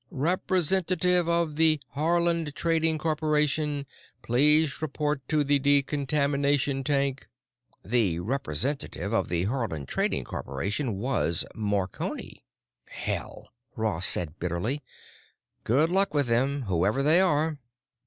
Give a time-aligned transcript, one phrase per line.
[0.09, 3.85] "Representative of the Haarland Trading Corporation
[4.23, 7.27] please report to the decontamination tank."
[7.85, 12.43] The representative of the Haarland Trading Corporation was Marconi.
[12.87, 14.81] "Hell," Ross said bitterly.
[15.63, 17.59] "Good luck with them, whoever they are."